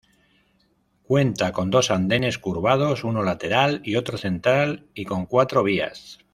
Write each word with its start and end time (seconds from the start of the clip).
Cuenta 1.03 1.51
con 1.51 1.69
dos 1.69 1.91
andenes 1.91 2.39
curvados, 2.39 3.03
uno 3.03 3.21
lateral 3.21 3.81
y 3.83 3.97
otro 3.97 4.17
central 4.17 4.87
y 4.95 5.05
con 5.05 5.27
cuatro 5.27 5.61
vías. 5.63 6.17